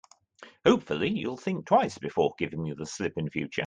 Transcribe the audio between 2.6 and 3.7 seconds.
me the slip in future.